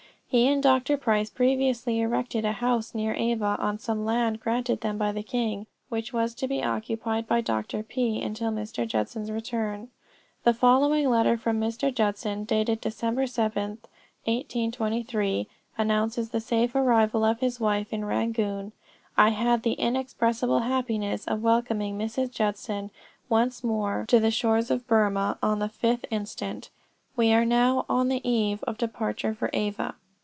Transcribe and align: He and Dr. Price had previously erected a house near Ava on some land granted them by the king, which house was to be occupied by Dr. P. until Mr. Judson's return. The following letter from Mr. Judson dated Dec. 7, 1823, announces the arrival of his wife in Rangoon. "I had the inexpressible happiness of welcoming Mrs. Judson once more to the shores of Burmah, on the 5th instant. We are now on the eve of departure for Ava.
He 0.33 0.47
and 0.47 0.63
Dr. 0.63 0.95
Price 0.95 1.27
had 1.27 1.35
previously 1.35 1.99
erected 1.99 2.45
a 2.45 2.53
house 2.53 2.95
near 2.95 3.13
Ava 3.15 3.57
on 3.59 3.79
some 3.79 4.05
land 4.05 4.39
granted 4.39 4.79
them 4.79 4.97
by 4.97 5.11
the 5.11 5.23
king, 5.23 5.65
which 5.89 6.11
house 6.11 6.31
was 6.31 6.35
to 6.35 6.47
be 6.47 6.63
occupied 6.63 7.27
by 7.27 7.41
Dr. 7.41 7.83
P. 7.83 8.21
until 8.21 8.49
Mr. 8.49 8.87
Judson's 8.87 9.29
return. 9.29 9.89
The 10.45 10.53
following 10.53 11.09
letter 11.09 11.37
from 11.37 11.59
Mr. 11.59 11.93
Judson 11.93 12.45
dated 12.45 12.81
Dec. 12.81 12.93
7, 12.93 13.69
1823, 14.23 15.47
announces 15.77 16.29
the 16.29 16.71
arrival 16.75 17.25
of 17.25 17.41
his 17.41 17.59
wife 17.59 17.91
in 17.91 18.05
Rangoon. 18.05 18.71
"I 19.17 19.31
had 19.31 19.63
the 19.63 19.73
inexpressible 19.73 20.59
happiness 20.59 21.25
of 21.27 21.41
welcoming 21.43 21.97
Mrs. 21.97 22.31
Judson 22.31 22.89
once 23.27 23.65
more 23.65 24.05
to 24.07 24.17
the 24.21 24.31
shores 24.31 24.71
of 24.71 24.87
Burmah, 24.87 25.39
on 25.43 25.59
the 25.59 25.67
5th 25.67 26.05
instant. 26.09 26.69
We 27.17 27.33
are 27.33 27.43
now 27.45 27.85
on 27.89 28.07
the 28.07 28.21
eve 28.25 28.63
of 28.63 28.77
departure 28.77 29.33
for 29.33 29.49
Ava. 29.51 29.95